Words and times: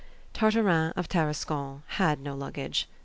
Tartarin 0.33 0.93
of 0.95 1.07
Tarascon 1.07 1.83
had 1.85 2.19
no 2.19 2.33
luggage. 2.35 2.89